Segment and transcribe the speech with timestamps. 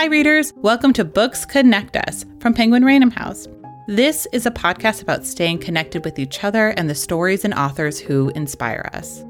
[0.00, 0.54] Hi, readers.
[0.56, 3.46] Welcome to Books Connect Us from Penguin Random House.
[3.86, 8.00] This is a podcast about staying connected with each other and the stories and authors
[8.00, 9.20] who inspire us.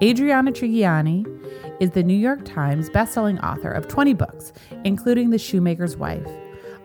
[0.00, 1.26] Adriana Trigiani
[1.80, 4.52] is the New York Times bestselling author of 20 books,
[4.84, 6.30] including The Shoemaker's Wife.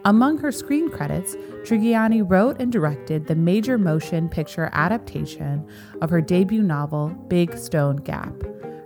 [0.06, 1.36] Among her screen credits,
[1.68, 5.70] Trigiani wrote and directed the major motion picture adaptation
[6.02, 8.34] of her debut novel, Big Stone Gap.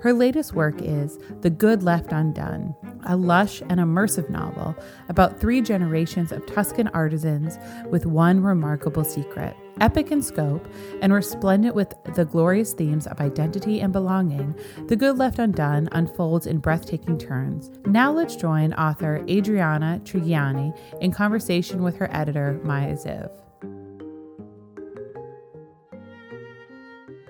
[0.05, 2.76] Her latest work is The Good Left Undone,
[3.08, 4.76] a lush and immersive novel
[5.09, 7.58] about three generations of Tuscan artisans
[7.90, 9.58] with one remarkable secret.
[9.82, 10.63] Epic in scope
[11.02, 14.54] and resplendent with the glorious themes of identity and belonging,
[14.86, 17.72] The Good Left Undone unfolds in breathtaking turns.
[17.88, 23.32] Now let's join author Adriana Trigiani in conversation with her editor, Maya Ziv.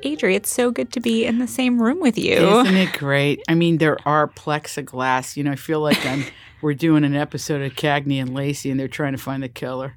[0.05, 2.35] Adri, it's so good to be in the same room with you.
[2.35, 3.41] Isn't it great?
[3.49, 5.35] I mean, there are plexiglass.
[5.35, 6.25] You know, I feel like I'm
[6.61, 9.95] we're doing an episode of Cagney and Lacey, and they're trying to find the killer.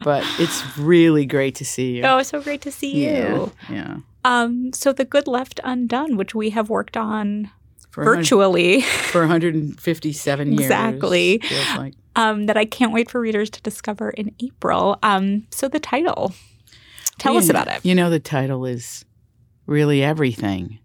[0.00, 2.04] But it's really great to see you.
[2.04, 3.52] Oh, so great to see yeah, you.
[3.68, 3.96] Yeah.
[4.24, 7.50] Um, so the Good Left Undone, which we have worked on
[7.90, 10.60] For virtually, for 157 years.
[10.60, 11.42] Exactly.
[11.76, 11.94] Like.
[12.14, 14.98] um, that I can't wait for readers to discover in April.
[15.02, 16.32] Um, so the title,
[17.18, 17.84] tell us know- about it.
[17.84, 19.04] You know, the title is
[19.68, 20.78] really everything.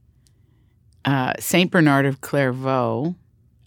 [1.06, 3.16] Uh, Saint Bernard of Clairvaux,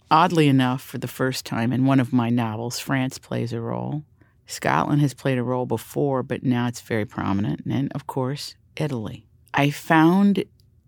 [0.09, 4.03] oddly enough, for the first time in one of my novels, France plays a role.
[4.45, 7.65] Scotland has played a role before, but now it's very prominent.
[7.65, 9.25] And of course, Italy.
[9.53, 10.45] I found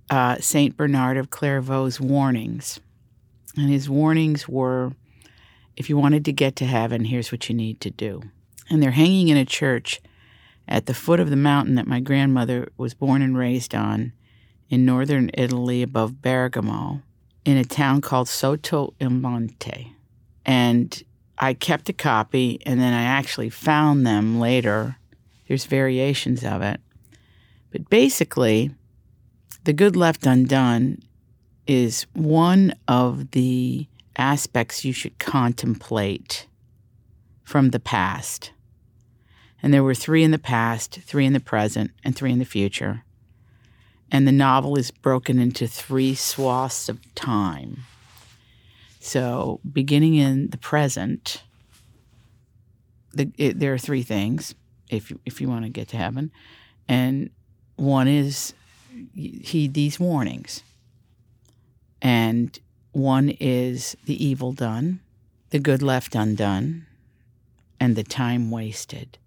[0.10, 2.80] uh, Saint Bernard of Clairvaux's warnings.
[3.58, 4.94] And his warnings were
[5.76, 8.22] if you wanted to get to heaven, here's what you need to do.
[8.70, 10.02] And they're hanging in a church
[10.68, 14.14] at the foot of the mountain that my grandmother was born and raised on
[14.70, 17.02] in northern Italy above Bergamo
[17.46, 19.96] in a town called Sotto il Monte.
[20.46, 21.04] And
[21.38, 24.98] I kept a copy and then I actually found them later.
[25.48, 26.80] There's variations of it.
[27.72, 28.72] But basically,
[29.64, 31.02] The Good Left Undone
[31.68, 36.48] is one of the aspects you should contemplate
[37.44, 38.52] from the past.
[39.62, 42.46] And there were three in the past, three in the present, and three in the
[42.46, 43.04] future.
[44.12, 47.84] And the novel is broken into three swaths of time.
[49.00, 51.44] So, beginning in the present,
[53.14, 54.56] the, it, there are three things
[54.90, 56.32] if you, if you want to get to heaven,
[56.88, 57.30] and
[57.76, 58.54] one is
[59.16, 60.64] heed these warnings,
[62.02, 62.60] and
[62.92, 65.00] one is the evil done,
[65.52, 66.86] the good left undone,
[67.80, 69.18] and the time wasted.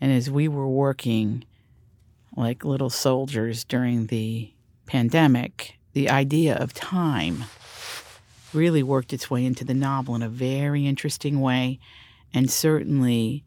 [0.00, 1.44] And as we were working
[2.36, 4.52] like little soldiers during the
[4.86, 7.44] pandemic, the idea of time
[8.52, 11.78] really worked its way into the novel in a very interesting way,
[12.32, 13.44] and certainly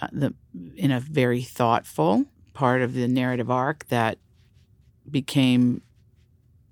[0.00, 0.34] uh, the
[0.76, 4.18] in a very thoughtful part of the narrative arc that
[5.10, 5.82] became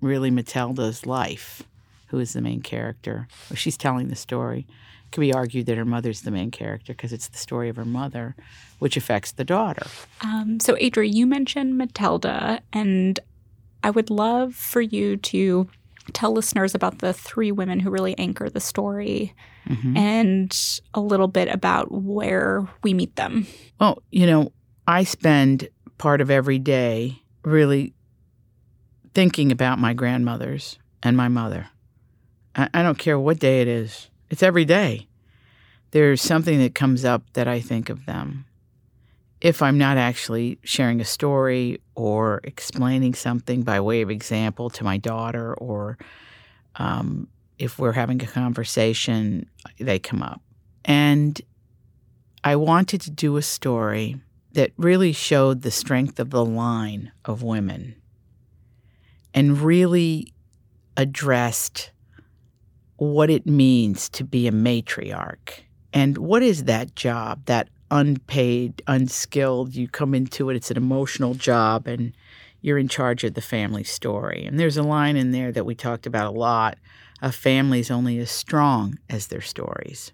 [0.01, 1.63] really Matilda's life,
[2.07, 3.27] who is the main character.
[3.53, 4.67] She's telling the story.
[5.15, 7.85] Could be argued that her mother's the main character because it's the story of her
[7.85, 8.35] mother,
[8.79, 9.85] which affects the daughter.
[10.19, 13.17] Um, so, Adri, you mentioned Matilda, and
[13.81, 15.69] I would love for you to
[16.11, 19.33] tell listeners about the three women who really anchor the story
[19.69, 19.97] Mhm.
[19.97, 23.47] and a little bit about where we meet them.
[23.79, 24.51] Well, you know,
[24.85, 27.93] I spend part of every day really
[29.13, 31.67] thinking about my grandmothers and my mother.
[32.53, 35.07] I, I don't care what day it is, it's every day.
[35.91, 38.43] There's something that comes up that I think of them.
[39.39, 44.83] If I'm not actually sharing a story or explaining something by way of example to
[44.83, 45.97] my daughter, or
[46.75, 50.41] um, if we're having a conversation, they come up.
[50.83, 51.39] And
[52.43, 54.17] I wanted to do a story
[54.51, 57.95] that really showed the strength of the line of women
[59.33, 60.33] and really
[60.97, 61.91] addressed
[62.97, 65.65] what it means to be a matriarch
[65.95, 71.33] and what is that job, that unpaid, unskilled, you come into it, it's an emotional
[71.33, 72.13] job and
[72.61, 74.45] you're in charge of the family story.
[74.45, 76.77] And there's a line in there that we talked about a lot
[77.21, 80.11] a family's only as strong as their stories.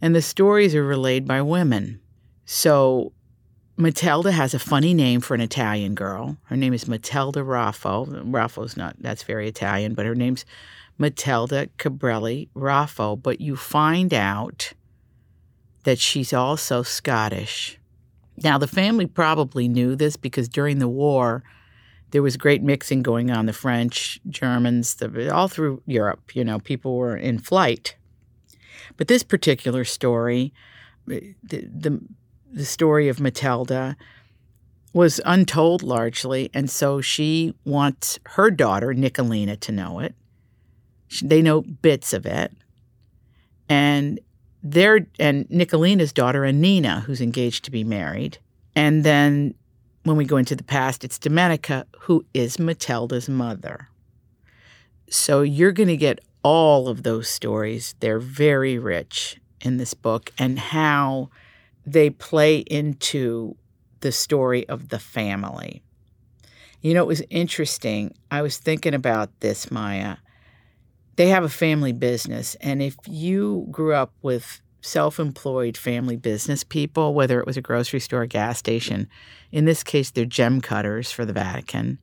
[0.00, 2.00] And the stories are relayed by women.
[2.44, 3.12] So
[3.76, 6.36] Matilda has a funny name for an Italian girl.
[6.44, 8.08] Her name is Matilda Raffo.
[8.30, 10.44] Raffo's not, that's very Italian, but her name's
[10.98, 13.20] Matilda Cabrelli Raffo.
[13.20, 14.72] But you find out
[15.84, 17.78] that she's also Scottish.
[18.42, 21.42] Now, the family probably knew this because during the war,
[22.12, 23.46] there was great mixing going on.
[23.46, 27.96] The French, Germans, the, all through Europe, you know, people were in flight.
[28.96, 30.52] But this particular story,
[31.06, 32.00] the, the,
[32.52, 33.96] the story of Matilda,
[34.92, 36.50] was untold largely.
[36.52, 40.14] And so she wants her daughter, Nicolina, to know it.
[41.20, 42.52] They know bits of it.
[43.68, 44.20] And
[44.62, 48.38] their and Nicolina's daughter, Annina, who's engaged to be married.
[48.74, 49.54] And then
[50.04, 53.88] when we go into the past, it's Domenica, who is Matilda's mother.
[55.08, 57.94] So you're going to get all of those stories.
[58.00, 61.30] They're very rich in this book and how
[61.86, 63.56] they play into
[64.00, 65.82] the story of the family.
[66.80, 68.14] You know, it was interesting.
[68.30, 70.16] I was thinking about this, Maya.
[71.16, 72.54] They have a family business.
[72.56, 77.62] And if you grew up with self employed family business people, whether it was a
[77.62, 79.08] grocery store, a gas station.
[79.50, 81.98] In this case, they're gem cutters for the Vatican.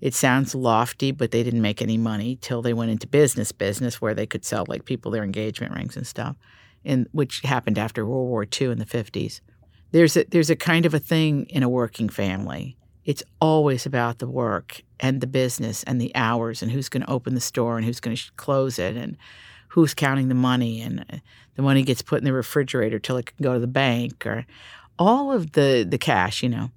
[0.00, 4.00] It sounds lofty, but they didn't make any money till they went into business business
[4.00, 6.36] where they could sell like people their engagement rings and stuff,
[6.84, 9.40] in, which happened after World War II in the 50s.
[9.92, 12.76] There's a, there's a kind of a thing in a working family.
[13.06, 17.10] It's always about the work and the business and the hours and who's going to
[17.10, 19.16] open the store and who's going to close it and
[19.68, 21.16] who's counting the money and uh,
[21.54, 24.44] the money gets put in the refrigerator till it can go to the bank or
[24.98, 26.70] all of the the cash you know.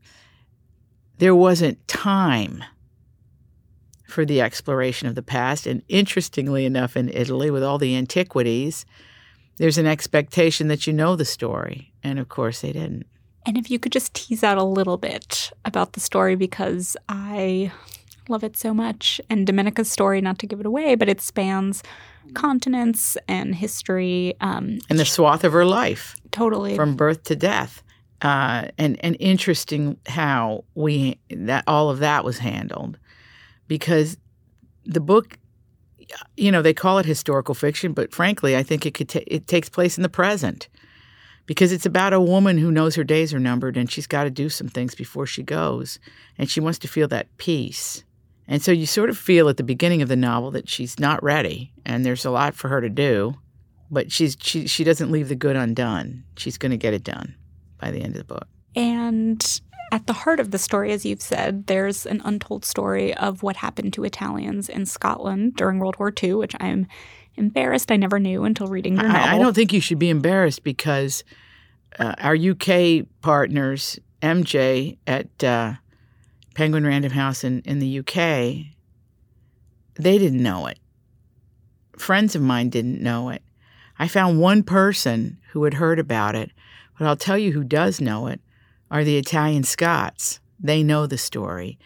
[1.18, 2.64] There wasn't time
[4.08, 8.86] for the exploration of the past and interestingly enough in Italy with all the antiquities
[9.58, 13.06] there's an expectation that you know the story and of course they didn't
[13.50, 17.72] and if you could just tease out a little bit about the story because I
[18.28, 21.82] love it so much and Domenica's story not to give it away but it spans
[22.36, 24.36] continents and history.
[24.40, 26.16] Um, and the swath of her life.
[26.30, 26.76] Totally.
[26.76, 27.82] From birth to death.
[28.22, 33.00] Uh, and, and interesting how we that all of that was handled
[33.68, 34.18] because
[34.86, 35.40] the book
[36.38, 39.48] you know they call it historical fiction but frankly i think it could ta- it
[39.48, 40.68] takes place in the present
[41.50, 44.30] because it's about a woman who knows her days are numbered and she's got to
[44.30, 45.98] do some things before she goes
[46.38, 48.04] and she wants to feel that peace
[48.52, 51.22] and so you sort of feel at the beginning of the novel that she's not
[51.24, 53.36] ready and there's a lot for her to do,
[53.92, 56.24] but she's she she doesn't leave the good undone.
[56.36, 57.36] She's going to get it done
[57.80, 58.48] by the end of the book.
[58.76, 59.62] And
[59.92, 63.56] at the heart of the story, as you've said, there's an untold story of what
[63.56, 66.88] happened to Italians in Scotland during World War II, which I'm
[67.36, 69.22] embarrassed I never knew until reading your novel.
[69.22, 71.24] I, I don't think you should be embarrassed because
[71.98, 75.74] uh, our UK partners, MJ at uh,
[76.56, 78.76] Penguin Random House in, in the UK,
[79.96, 80.80] they didn't know it.
[81.98, 83.42] Friends of mine didn't know it.
[83.98, 86.52] I found one person who had heard about it,
[86.98, 88.40] but I'll tell you who does know it
[88.90, 90.40] are the Italian Scots.
[90.60, 91.78] They know the story.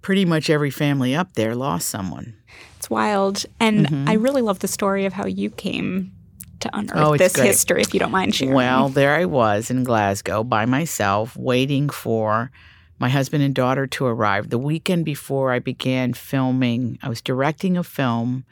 [0.00, 2.36] Pretty much every family up there lost someone.
[2.84, 3.46] It's wild.
[3.60, 4.08] And mm-hmm.
[4.10, 6.12] I really love the story of how you came
[6.60, 7.46] to unearth oh, this great.
[7.46, 8.52] history, if you don't mind sharing.
[8.52, 12.50] Well, there I was in Glasgow by myself, waiting for
[12.98, 14.50] my husband and daughter to arrive.
[14.50, 18.44] The weekend before I began filming, I was directing a film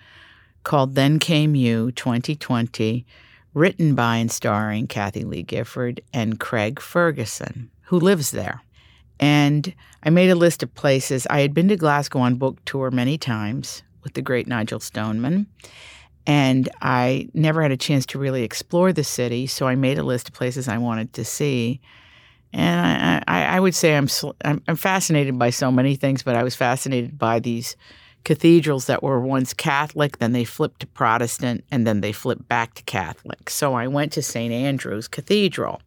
[0.64, 3.04] called Then Came You 2020,
[3.52, 8.62] written by and starring Kathie Lee Gifford and Craig Ferguson, who lives there.
[9.20, 11.26] And I made a list of places.
[11.28, 15.46] I had been to Glasgow on book tour many times with the great Nigel Stoneman.
[16.26, 20.04] And I never had a chance to really explore the city, so I made a
[20.04, 21.80] list of places I wanted to see.
[22.52, 24.08] And I, I, I would say I'm,
[24.44, 27.76] I'm, I'm fascinated by so many things, but I was fascinated by these
[28.24, 32.74] cathedrals that were once Catholic, then they flipped to Protestant, and then they flipped back
[32.74, 33.50] to Catholic.
[33.50, 34.52] So I went to St.
[34.52, 35.80] Andrew's Cathedral.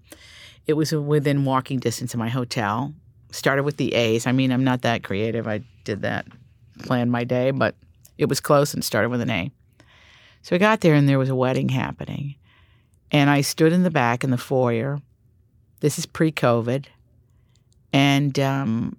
[0.68, 2.94] It was within walking distance of my hotel.
[3.32, 4.28] Started with the A's.
[4.28, 5.48] I mean, I'm not that creative.
[5.48, 6.26] I did that,
[6.80, 7.76] planned my day, but
[8.18, 9.52] it was close and started with an A.
[10.42, 12.36] So I got there and there was a wedding happening.
[13.12, 15.00] And I stood in the back in the foyer
[15.80, 16.86] this is pre COVID.
[17.94, 18.98] And um,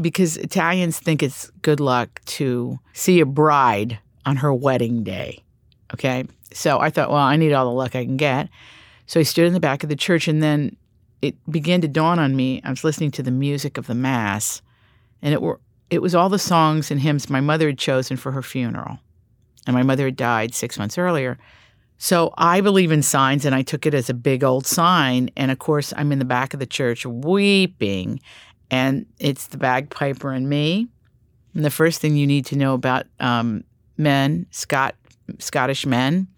[0.00, 5.44] because Italians think it's good luck to see a bride on her wedding day.
[5.92, 6.24] Okay.
[6.52, 8.48] So I thought, well, I need all the luck I can get.
[9.06, 10.76] So I stood in the back of the church and then
[11.20, 12.62] it began to dawn on me.
[12.64, 14.62] I was listening to the music of the Mass,
[15.20, 18.32] and it were it was all the songs and hymns my mother had chosen for
[18.32, 18.98] her funeral.
[19.66, 21.38] And my mother had died six months earlier.
[21.98, 25.30] So I believe in signs, and I took it as a big old sign.
[25.36, 28.20] And of course, I'm in the back of the church weeping,
[28.70, 30.88] and it's the bagpiper and me.
[31.54, 33.64] And the first thing you need to know about um,
[33.98, 34.94] men, Scott,
[35.38, 36.28] Scottish men,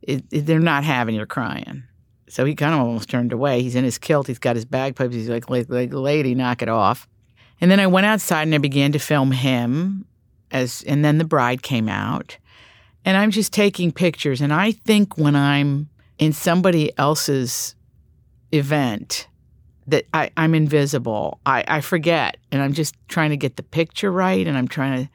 [0.00, 1.82] it, it, they're not having your crying.
[2.28, 3.60] So he kind of almost turned away.
[3.60, 4.28] He's in his kilt.
[4.28, 5.14] He's got his bagpipes.
[5.14, 7.06] He's like, like, like, lady, knock it off.
[7.62, 10.04] And then I went outside and I began to film him
[10.50, 12.36] as and then the bride came out.
[13.04, 15.88] And I'm just taking pictures and I think when I'm
[16.18, 17.76] in somebody else's
[18.50, 19.28] event
[19.86, 21.38] that I, I'm invisible.
[21.46, 25.04] I, I forget and I'm just trying to get the picture right and I'm trying
[25.04, 25.10] to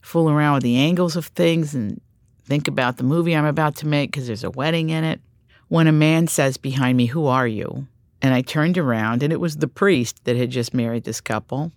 [0.00, 2.00] fool around with the angles of things and
[2.44, 5.20] think about the movie I'm about to make because there's a wedding in it.
[5.68, 7.86] When a man says behind me, Who are you?
[8.22, 11.72] And I turned around and it was the priest that had just married this couple.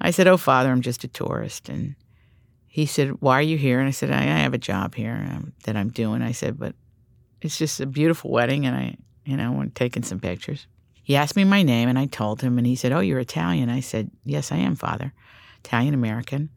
[0.00, 1.68] I said, Oh, Father, I'm just a tourist.
[1.68, 1.94] And
[2.66, 3.78] he said, Why are you here?
[3.78, 6.22] And I said, I, I have a job here um, that I'm doing.
[6.22, 6.74] I said, But
[7.40, 10.66] it's just a beautiful wedding and I, you know, I'm taking some pictures.
[11.02, 13.70] He asked me my name and I told him and he said, Oh, you're Italian.
[13.70, 15.12] I said, Yes, I am, Father.
[15.64, 16.50] Italian American.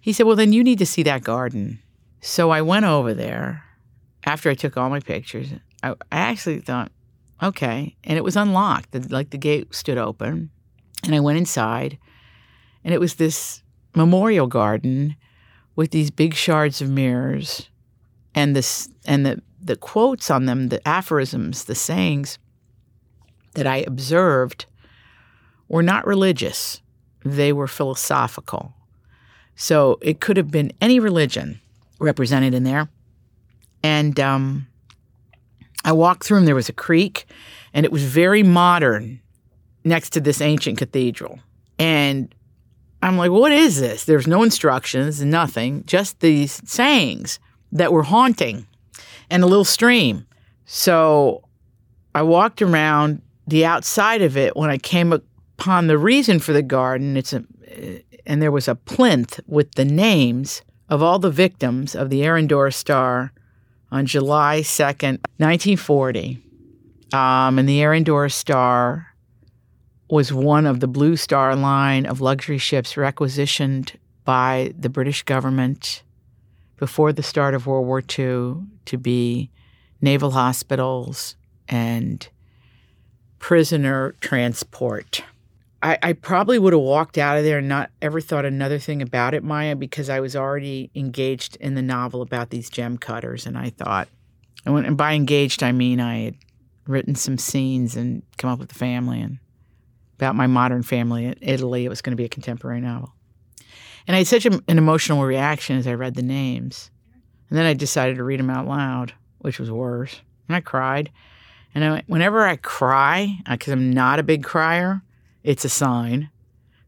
[0.00, 1.80] He said, Well, then you need to see that garden.
[2.20, 3.64] So I went over there
[4.24, 5.48] after I took all my pictures.
[5.82, 6.92] I, I actually thought,
[7.42, 7.96] okay.
[8.04, 8.92] And it was unlocked.
[8.92, 10.50] The, like the gate stood open.
[11.04, 11.98] And I went inside.
[12.84, 13.62] And it was this
[13.94, 15.16] memorial garden
[15.76, 17.68] with these big shards of mirrors
[18.34, 22.38] and this and the the quotes on them, the aphorisms, the sayings
[23.54, 24.66] that I observed
[25.68, 26.80] were not religious.
[27.24, 28.74] They were philosophical.
[29.54, 31.60] So it could have been any religion
[31.98, 32.88] represented in there.
[33.82, 34.66] And um,
[35.84, 37.26] I walked through and there was a creek,
[37.72, 39.20] and it was very modern
[39.84, 41.38] next to this ancient cathedral.
[41.78, 42.34] And
[43.02, 44.04] I'm like, what is this?
[44.04, 47.38] There's no instructions, nothing, just these sayings
[47.72, 48.66] that were haunting
[49.30, 50.26] and a little stream.
[50.66, 51.44] So
[52.14, 56.62] I walked around the outside of it when I came upon the reason for the
[56.62, 57.16] garden.
[57.16, 57.44] It's a,
[58.26, 62.74] and there was a plinth with the names of all the victims of the Arandora
[62.74, 63.32] Star
[63.90, 66.42] on July 2nd, 1940.
[67.12, 69.08] Um, and the Arandora Star
[70.08, 76.02] was one of the Blue Star line of luxury ships requisitioned by the British government
[76.76, 79.50] before the start of World War II to be
[80.00, 81.36] naval hospitals
[81.68, 82.28] and
[83.38, 85.22] prisoner transport.
[85.82, 89.00] I, I probably would have walked out of there and not ever thought another thing
[89.00, 93.46] about it, Maya, because I was already engaged in the novel about these gem cutters.
[93.46, 94.08] And I thought,
[94.66, 96.34] and, when, and by engaged, I mean I had
[96.86, 99.38] written some scenes and come up with the family and
[100.18, 101.86] about my modern family in Italy.
[101.86, 103.14] It was going to be a contemporary novel.
[104.06, 106.90] And I had such a, an emotional reaction as I read the names.
[107.48, 110.20] And then I decided to read them out loud, which was worse.
[110.46, 111.10] And I cried.
[111.74, 115.02] And I, whenever I cry, because I'm not a big crier,
[115.42, 116.30] it's a sign.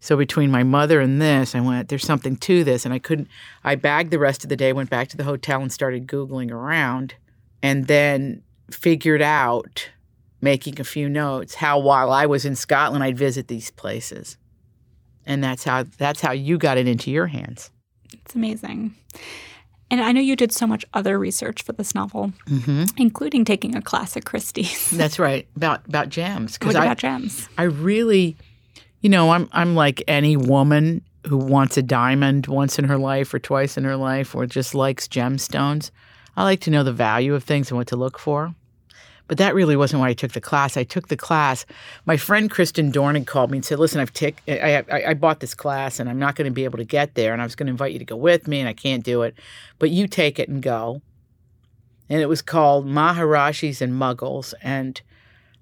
[0.00, 2.84] So between my mother and this, I went, there's something to this.
[2.84, 3.28] And I couldn't,
[3.62, 6.50] I bagged the rest of the day, went back to the hotel and started Googling
[6.50, 7.14] around
[7.62, 9.90] and then figured out,
[10.40, 14.36] making a few notes, how while I was in Scotland, I'd visit these places.
[15.24, 17.70] And that's how, that's how you got it into your hands.
[18.12, 18.96] It's amazing.
[19.92, 22.84] And I know you did so much other research for this novel, mm-hmm.
[22.96, 24.90] including taking a class at Christie's.
[24.92, 26.58] That's right about about gems.
[26.62, 27.46] What about I, gems?
[27.58, 28.34] I really,
[29.02, 33.34] you know, I'm I'm like any woman who wants a diamond once in her life
[33.34, 35.90] or twice in her life, or just likes gemstones.
[36.38, 38.54] I like to know the value of things and what to look for.
[39.32, 40.76] But that really wasn't why I took the class.
[40.76, 41.64] I took the class.
[42.04, 45.40] My friend Kristen Dornig called me and said, "Listen, I've tick, I, I, I bought
[45.40, 47.54] this class, and I'm not going to be able to get there, and I was
[47.54, 49.34] going to invite you to go with me, and I can't do it,
[49.78, 51.00] but you take it and go."
[52.10, 55.00] And it was called Maharajas and Mughals, and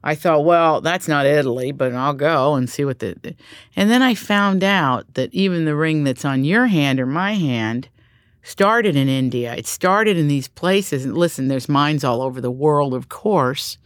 [0.02, 3.36] I thought, well, that's not Italy, but I'll go and see what the.
[3.76, 7.34] And then I found out that even the ring that's on your hand or my
[7.34, 7.88] hand
[8.42, 9.54] started in India.
[9.54, 11.04] It started in these places.
[11.04, 13.78] And listen, there's mines all over the world, of course.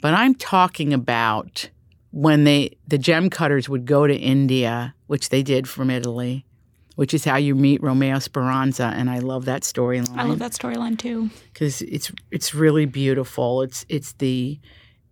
[0.00, 1.70] But I'm talking about
[2.10, 6.46] when they the gem cutters would go to India, which they did from Italy,
[6.94, 10.16] which is how you meet Romeo Speranza, and I love that storyline.
[10.16, 13.62] I love that storyline too because it's it's really beautiful.
[13.62, 14.58] It's it's the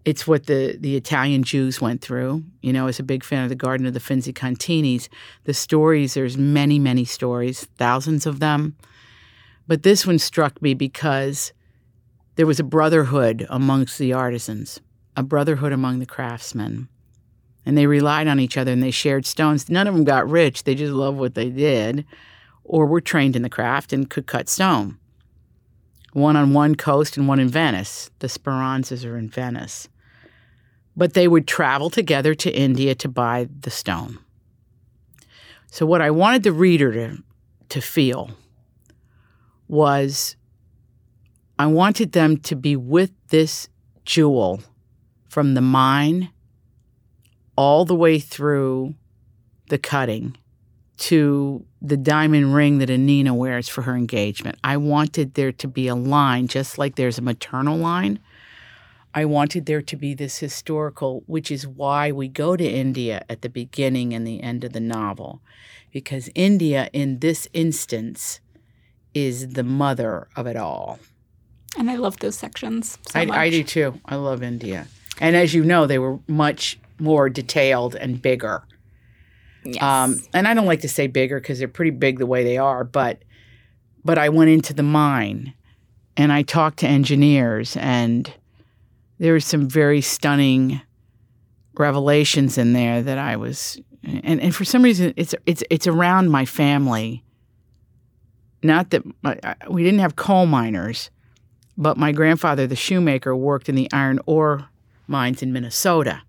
[0.05, 2.45] it's what the, the Italian Jews went through.
[2.61, 5.09] You know, as a big fan of the Garden of the Finzi
[5.45, 8.77] the stories, there's many, many stories, thousands of them.
[9.67, 11.53] But this one struck me because
[12.37, 14.81] there was a brotherhood amongst the artisans,
[15.17, 16.89] a brotherhood among the craftsmen.
[17.65, 19.71] And they relied on each other and they shared stones.
[19.71, 22.05] None of them got rich, they just loved what they did
[22.63, 24.99] or were trained in the craft and could cut stone.
[26.13, 28.11] One on one coast and one in Venice.
[28.19, 29.89] The Speranzas are in Venice
[30.97, 34.19] but they would travel together to India to buy the stone.
[35.71, 37.23] So, what I wanted the reader to,
[37.71, 38.31] to feel
[39.67, 40.37] was
[41.59, 43.69] I wanted them to be with this
[44.05, 44.63] jewel
[45.29, 46.31] from the mine
[47.57, 48.95] all the way through
[49.69, 50.37] the cutting
[50.97, 54.59] to the diamond ring that Anina wears for her engagement.
[54.63, 58.21] I wanted there to be a line, just like there's a maternal line.
[59.15, 63.43] I wanted there to be this historical, which is why we go to India at
[63.43, 65.41] the beginning and the end of the novel,
[65.93, 68.41] because India, in this instance,
[69.15, 70.99] is the mother of it all.
[71.79, 72.99] And I love those sections.
[73.09, 73.37] So I, much.
[73.37, 74.01] I do too.
[74.05, 74.89] I love India.
[75.21, 78.65] And as you know, they were much more detailed and bigger.
[79.65, 79.83] Yes.
[79.83, 82.59] Um, and I don't like to say bigger because they're pretty big the way they
[82.59, 83.23] are, but
[84.05, 85.55] but I went into the mine
[86.17, 88.33] and I talked to engineers and
[89.25, 90.83] there were some very stunning
[91.79, 96.29] revelations in there that I was and, and for some reason it's it's it's around
[96.29, 97.25] my family.
[98.63, 99.39] Not that my,
[99.71, 101.11] we didn't have coal miners,
[101.79, 104.69] but my grandfather, the shoemaker, worked in the iron ore
[105.07, 106.21] mines in Minnesota.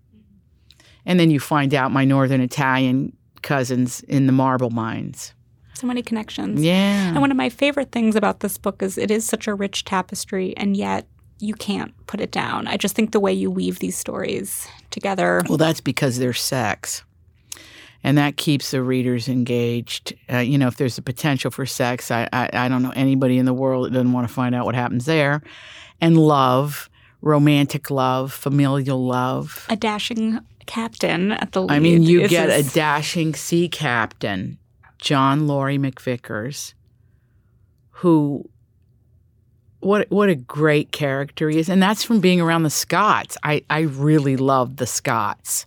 [1.04, 5.34] And then you find out my northern Italian cousins in the marble mines.
[5.74, 6.62] so many connections.
[6.62, 7.08] Yeah.
[7.08, 9.84] And one of my favorite things about this book is it is such a rich
[9.84, 11.06] tapestry, and yet
[11.38, 12.66] you can't put it down.
[12.66, 15.42] I just think the way you weave these stories together.
[15.48, 17.02] Well, that's because there's sex.
[18.02, 20.14] And that keeps the readers engaged.
[20.32, 23.36] Uh, you know, if there's a potential for sex, I, I, I don't know anybody
[23.36, 25.42] in the world that doesn't want to find out what happens there.
[26.00, 26.88] And love,
[27.20, 29.66] romantic love, familial love.
[29.68, 31.66] A dashing captain at the.
[31.66, 34.58] I mean, you get a dashing sea captain,
[34.98, 36.74] John Laurie McVickers,
[37.90, 38.48] who
[39.80, 43.36] what what a great character he is, and that's from being around the Scots.
[43.42, 45.66] I I really love the Scots.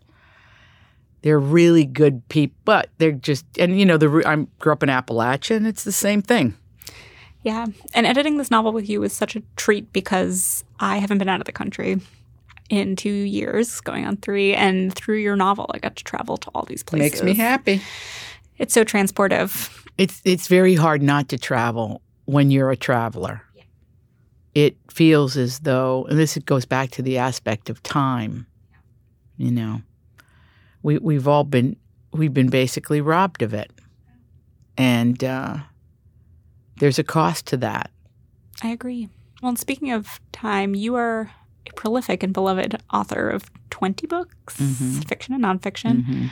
[1.21, 4.89] They're really good people, but they're just and you know the I grew up in
[4.89, 6.55] Appalachia, and it's the same thing.
[7.43, 7.67] Yeah.
[7.93, 11.39] And editing this novel with you was such a treat because I haven't been out
[11.39, 12.01] of the country
[12.69, 14.53] in two years, going on three.
[14.53, 17.11] And through your novel, I got to travel to all these places.
[17.11, 17.81] Makes me happy.
[18.57, 19.75] It's so transportive.
[19.97, 23.41] It's it's very hard not to travel when you're a traveler.
[24.55, 28.47] It feels as though, and this goes back to the aspect of time.
[29.37, 29.81] You know,
[30.81, 31.75] we we've all been
[32.11, 33.71] we've been basically robbed of it,
[34.77, 35.57] and uh,
[36.79, 37.91] there's a cost to that.
[38.63, 39.09] I agree.
[39.41, 41.31] Well, and speaking of time, you are
[41.69, 45.07] a prolific and beloved author of 20 books, Mhm.
[45.07, 46.05] fiction and nonfiction.
[46.05, 46.29] Mhm.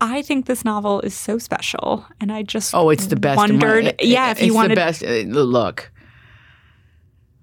[0.00, 3.32] I think this novel is so special, and I just Oh, it's the best.
[3.32, 5.02] of my- Wondered, it- yeah, if you it's wanted, the best.
[5.02, 5.90] uh, Look,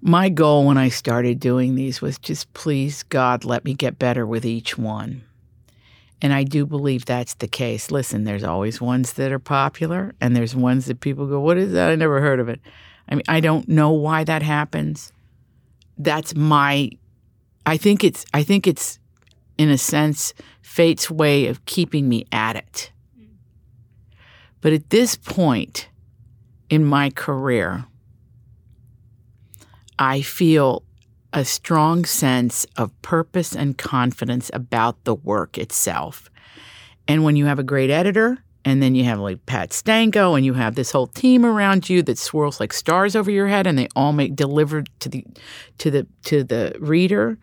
[0.06, 4.24] my goal when I started doing these was just please God let me get better
[4.24, 5.22] with each one,
[6.22, 7.90] and I do believe that's the case.
[7.90, 11.72] Listen, there's always ones that are popular, and there's ones that people go, "What is
[11.72, 11.90] that?
[11.90, 12.60] I never heard of it."
[13.08, 15.12] I mean, I don't know why that happens.
[15.98, 16.90] That's my.
[17.66, 18.24] I think it's.
[18.32, 19.00] I think it's,
[19.58, 22.92] in a sense, fate's way of keeping me at it.
[23.18, 23.26] Mm.
[24.60, 25.88] But at this point
[26.70, 27.86] in my career,
[29.98, 30.82] I feel
[31.32, 36.30] a strong sense of purpose and confidence about the work itself.
[37.08, 40.44] And when you have a great editor, and then you have like Pat Stanko, and
[40.44, 43.78] you have this whole team around you that swirls like stars over your head, and
[43.78, 45.24] they all make delivered to the
[45.78, 47.38] to the to the reader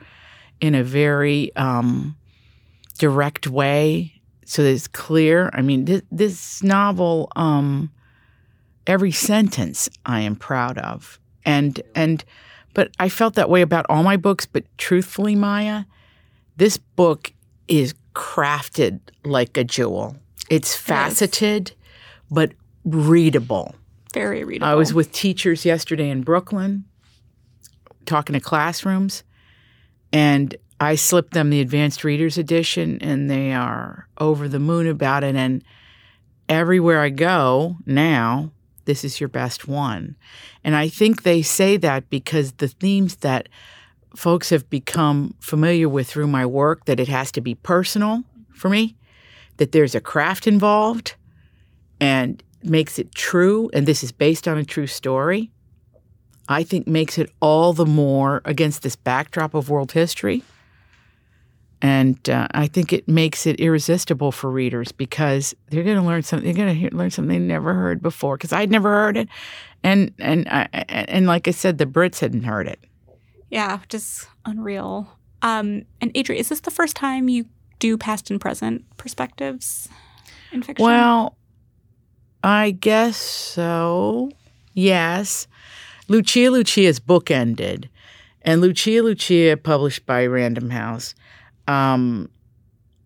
[0.60, 2.18] in a very um,
[2.98, 5.50] direct way so that it's clear.
[5.54, 7.92] I mean, this, this novel, um,
[8.86, 12.24] every sentence I am proud of, and and
[12.74, 14.46] but I felt that way about all my books.
[14.46, 15.84] But truthfully, Maya,
[16.58, 17.34] this book
[17.68, 20.16] is crafted like a jewel.
[20.50, 21.74] It's faceted,
[22.30, 22.52] but
[22.86, 23.76] readable.
[24.14, 24.68] very readable.
[24.68, 26.86] I was with teachers yesterday in Brooklyn
[28.06, 29.24] talking to classrooms,
[30.12, 35.24] and I slipped them the advanced readers edition, and they are over the moon about
[35.24, 35.36] it.
[35.36, 35.64] And
[36.50, 38.52] everywhere I go now,
[38.86, 40.16] this is your best one.
[40.64, 43.50] And I think they say that because the themes that
[44.16, 48.70] folks have become familiar with through my work that it has to be personal for
[48.70, 48.96] me,
[49.58, 51.16] that there's a craft involved,
[52.00, 55.52] and makes it true, and this is based on a true story,
[56.48, 60.44] I think makes it all the more against this backdrop of world history.
[61.84, 66.24] And uh, I think it makes it irresistible for readers because they're going to learn
[66.24, 66.56] something.
[66.56, 68.38] They're going to learn something they never heard before.
[68.38, 69.28] Because I'd never heard it,
[69.84, 72.80] and and I, and like I said, the Brits hadn't heard it.
[73.50, 75.10] yeah, just unreal.
[75.42, 77.46] Um, and Adri, is this the first time you
[77.80, 79.90] do past and present perspectives
[80.54, 80.86] in fiction?
[80.86, 81.36] Well,
[82.44, 84.32] I guess so.
[84.74, 85.48] Yes.
[86.08, 87.90] Lucia Lucia's book ended,
[88.42, 91.14] and Lucia Lucia, published by Random House,
[91.68, 92.30] um,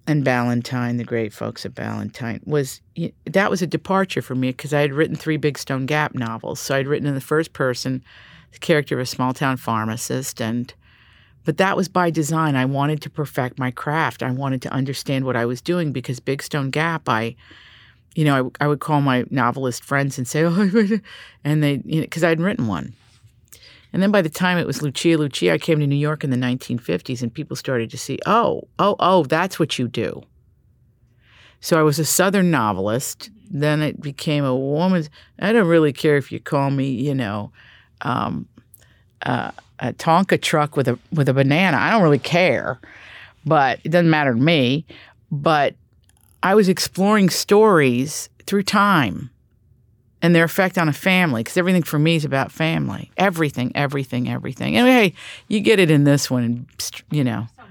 [0.08, 2.82] and Ballantine, the great folks at Ballantine, was
[3.26, 6.60] that was a departure for me because I had written three Big Stone Gap novels.
[6.60, 8.04] So I'd written in the first person
[8.54, 10.74] the character of a small town pharmacist, and
[11.44, 12.56] but that was by design.
[12.56, 14.24] I wanted to perfect my craft.
[14.24, 17.36] I wanted to understand what I was doing because Big Stone Gap, I,
[18.16, 21.00] you know, I, I would call my novelist friends and say, oh,
[21.44, 22.94] and they, you know, because I'd written one.
[23.94, 26.30] And then by the time it was Lucia Lucia, I came to New York in
[26.30, 30.24] the 1950s and people started to see, oh, oh, oh, that's what you do.
[31.62, 33.30] So I was a Southern novelist.
[33.50, 35.10] Then it became a woman's.
[35.40, 37.52] I don't really care if you call me, you know,
[38.02, 38.48] um,
[39.26, 41.78] uh, a Tonka truck with a with a banana.
[41.78, 42.80] I don't really care,
[43.46, 44.86] but it doesn't matter to me.
[45.32, 45.76] But
[46.44, 49.30] I was exploring stories through time
[50.22, 54.30] and their effect on a family because everything for me is about family everything everything
[54.30, 55.14] everything and hey
[55.48, 56.66] you get it in this one
[57.12, 57.64] you know so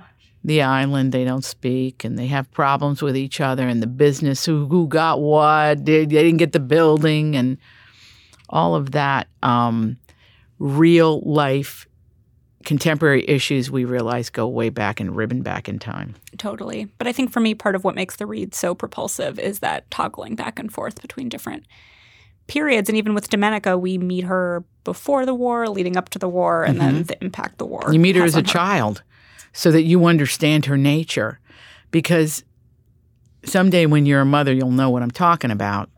[0.44, 4.44] the island they don't speak and they have problems with each other and the business
[4.46, 7.58] who, who got what they, they didn't get the building and
[8.48, 9.96] all of that um,
[10.60, 11.88] real life
[12.64, 16.16] contemporary issues we realize go way back and ribbon back in time.
[16.36, 16.86] Totally.
[16.98, 19.88] But I think for me, part of what makes the read so propulsive is that
[19.90, 21.64] toggling back and forth between different
[22.46, 22.88] periods.
[22.88, 26.64] And even with Domenica, we meet her before the war, leading up to the war,
[26.64, 26.94] and mm-hmm.
[26.94, 27.92] then the impact the war.
[27.92, 28.44] You meet her as a her.
[28.44, 29.02] child
[29.52, 31.40] so that you understand her nature.
[31.90, 32.44] Because
[33.44, 35.90] someday when you're a mother, you'll know what I'm talking about.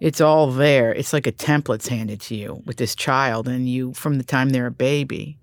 [0.00, 0.92] It's all there.
[0.92, 4.50] It's like a template's handed to you with this child, and you from the time
[4.50, 5.38] they're a baby,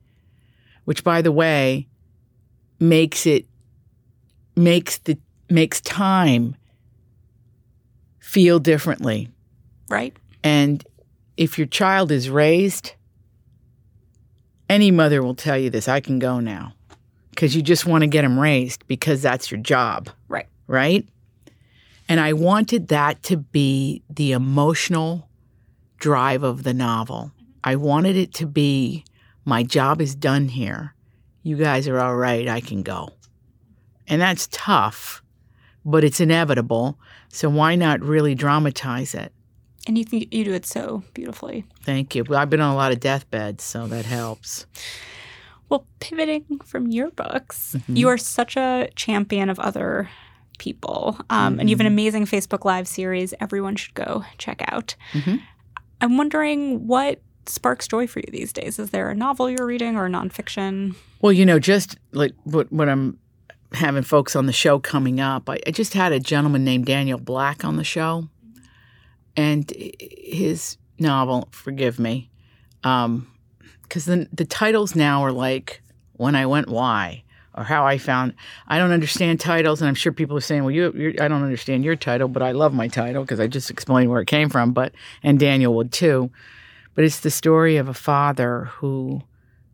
[0.84, 1.88] which, by the way,
[2.80, 3.46] makes it
[4.56, 5.18] makes the
[5.50, 6.56] makes time
[8.20, 9.30] feel differently
[9.90, 10.16] Right.
[10.44, 10.84] And
[11.36, 12.94] if your child is raised,
[14.70, 16.74] any mother will tell you this I can go now
[17.32, 20.10] because you just want to get them raised because that's your job.
[20.28, 20.48] Right.
[20.68, 21.08] Right.
[22.08, 25.30] And I wanted that to be the emotional
[25.98, 27.32] drive of the novel.
[27.64, 29.06] I wanted it to be
[29.46, 30.96] my job is done here.
[31.44, 32.48] You guys are all right.
[32.48, 33.10] I can go.
[34.08, 35.24] And that's tough,
[35.86, 37.00] but it's inevitable.
[37.30, 39.32] So why not really dramatize it?
[39.90, 41.66] And you think you do it so beautifully.
[41.82, 42.24] Thank you.
[42.24, 44.68] Well, I've been on a lot of deathbeds, so that helps.
[45.68, 47.96] Well, pivoting from your books, mm-hmm.
[47.96, 50.08] you are such a champion of other
[50.60, 51.18] people.
[51.32, 51.62] Um, mm-hmm.
[51.62, 51.94] And you have an mm-hmm.
[51.94, 54.96] amazing Facebook Live series everyone should go check out.
[55.14, 55.38] Mm-hmm.
[56.02, 58.78] I'm wondering what sparks joy for you these days.
[58.78, 60.94] Is there a novel you're reading or nonfiction?
[61.20, 63.18] Well, you know, just like what, what I'm
[63.72, 67.18] having folks on the show coming up, I, I just had a gentleman named Daniel
[67.18, 68.30] Black on the show
[69.36, 72.30] and his novel, forgive me,
[72.82, 73.28] because um,
[73.90, 75.82] the, the titles now are like
[76.14, 77.24] When I Went Why
[77.56, 78.34] or How I Found.
[78.68, 81.84] I don't understand titles, and I'm sure people are saying, well, you, I don't understand
[81.84, 84.74] your title, but I love my title because I just explained where it came from,
[84.74, 86.32] but and Daniel would too.
[86.96, 89.22] But it's the story of a father who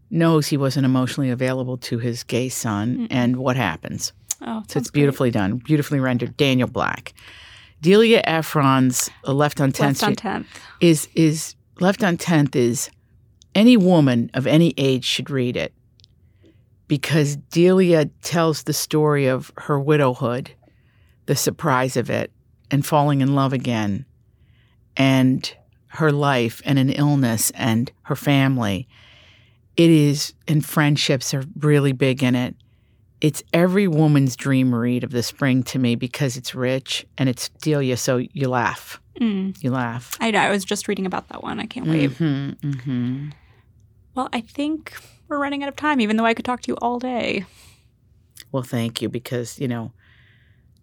[0.09, 3.05] knows he wasn't emotionally available to his gay son mm-hmm.
[3.09, 4.13] and what happens.
[4.41, 5.39] Oh, so it's beautifully great.
[5.39, 6.37] done, beautifully rendered.
[6.37, 7.13] Daniel Black.
[7.85, 10.47] Delia Ephron's uh, Left on Tenth Left on 10th.
[10.81, 12.89] is is Left on Tenth is
[13.53, 15.71] any woman of any age should read it
[16.87, 20.49] because Delia tells the story of her widowhood,
[21.27, 22.31] the surprise of it,
[22.71, 24.03] and falling in love again,
[24.97, 25.55] and
[25.89, 28.87] her life and an illness and her family.
[29.77, 32.55] It is, and friendships are really big in it
[33.21, 37.49] it's every woman's dream read of the spring to me because it's rich and it's
[37.61, 38.99] Delia, so you laugh.
[39.19, 39.61] Mm.
[39.63, 40.17] You laugh.
[40.19, 40.39] I know.
[40.39, 41.59] I was just reading about that one.
[41.59, 42.11] I can't wait.
[42.11, 43.29] Mm-hmm, mm-hmm.
[44.13, 44.93] Well, I think
[45.27, 47.45] we're running out of time, even though I could talk to you all day.
[48.51, 49.91] Well, thank you, because you know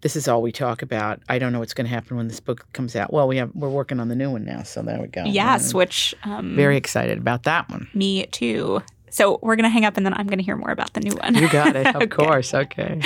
[0.01, 1.21] this is all we talk about.
[1.29, 3.13] I don't know what's going to happen when this book comes out.
[3.13, 5.23] Well, we have we're working on the new one now, so there we go.
[5.23, 7.87] Yes, which um, very excited about that one.
[7.93, 8.81] Me too.
[9.13, 10.99] So we're going to hang up and then I'm going to hear more about the
[10.99, 11.35] new one.
[11.35, 11.83] You got it.
[11.93, 12.07] Of okay.
[12.07, 12.53] course.
[12.53, 12.99] Okay.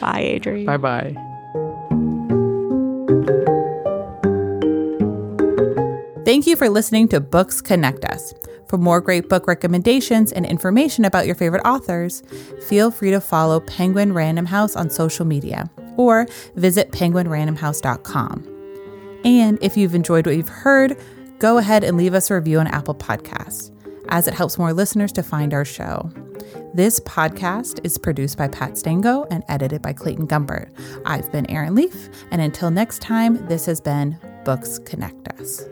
[0.00, 0.66] Bye, Adrienne.
[0.66, 1.14] Bye bye.
[6.26, 8.34] Thank you for listening to Books Connect Us.
[8.68, 12.22] For more great book recommendations and information about your favorite authors,
[12.68, 19.20] feel free to follow Penguin Random House on social media or visit penguinrandomhouse.com.
[19.24, 20.98] And if you've enjoyed what you've heard,
[21.38, 23.70] go ahead and leave us a review on Apple Podcasts
[24.08, 26.10] as it helps more listeners to find our show.
[26.74, 30.70] This podcast is produced by Pat Stango and edited by Clayton Gumbert.
[31.06, 35.64] I've been Erin Leaf, and until next time, this has been Books Connect Us.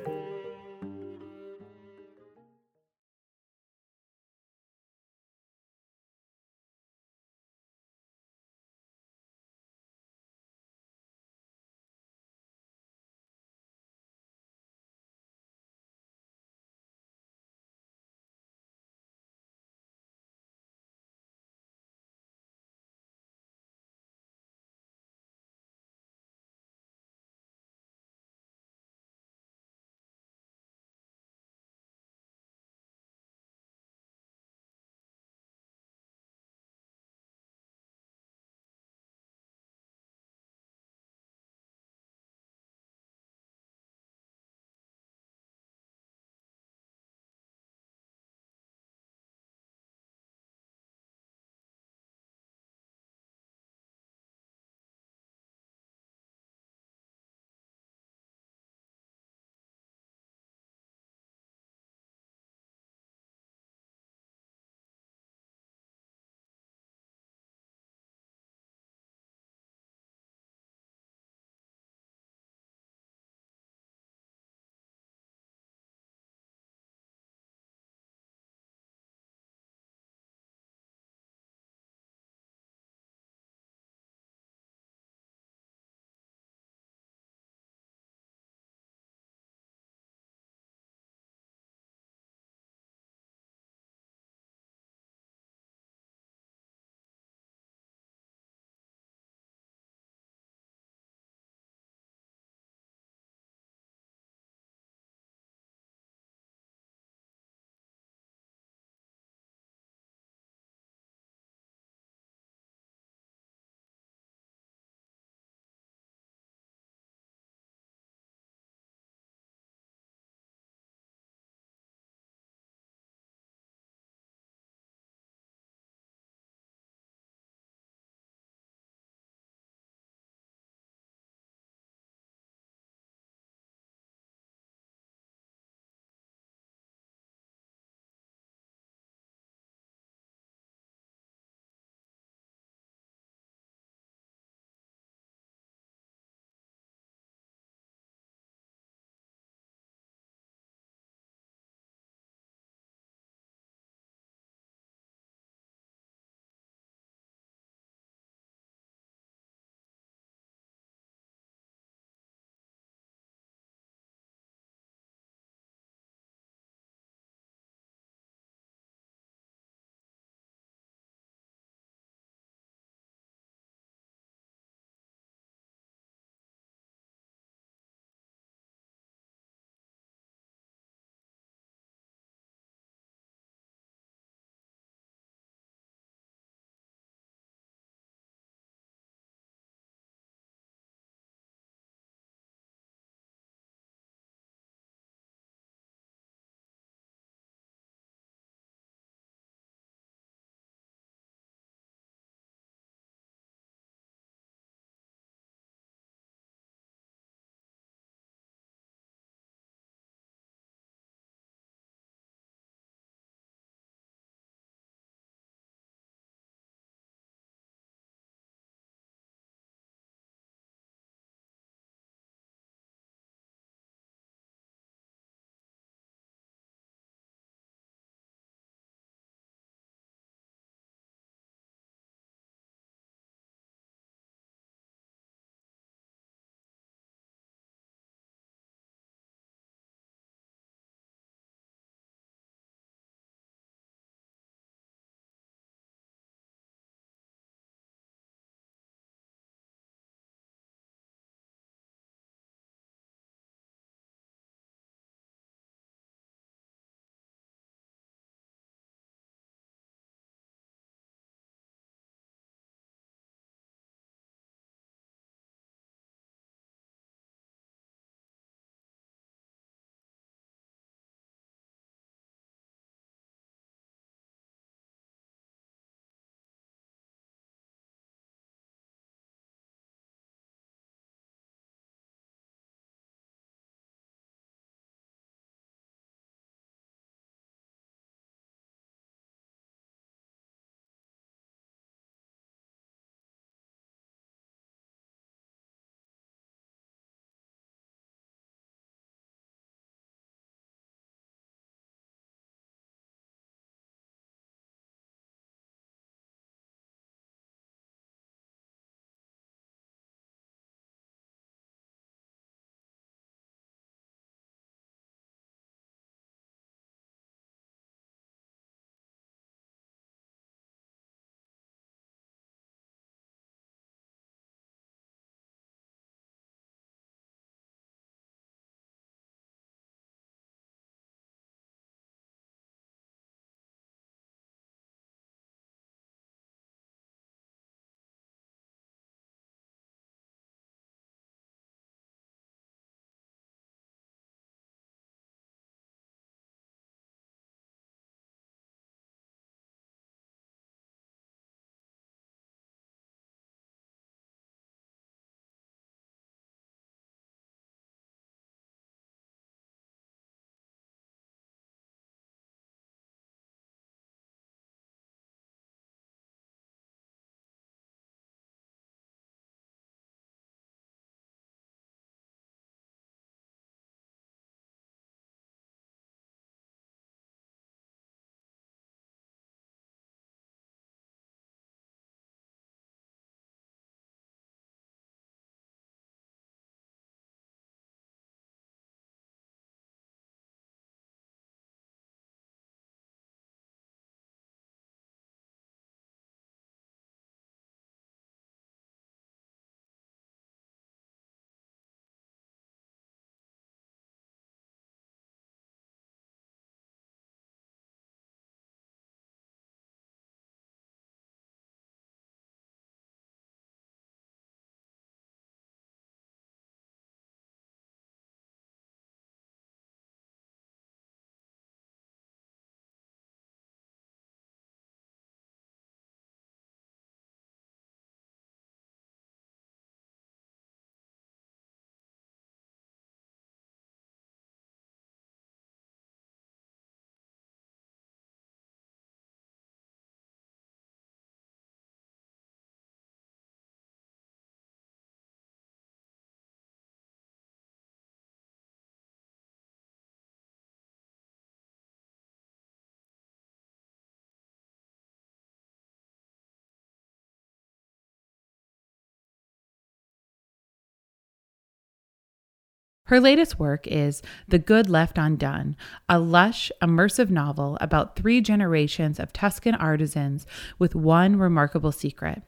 [463.07, 465.77] Her latest work is The Good Left Undone,
[466.09, 470.45] a lush, immersive novel about three generations of Tuscan artisans
[470.81, 472.43] with one remarkable secret.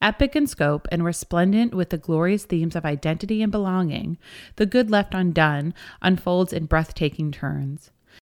[0.00, 4.16] Epic in scope and resplendent with the glorious themes of identity and belonging,
[4.56, 7.90] The Good Left Undone unfolds in breathtaking turns.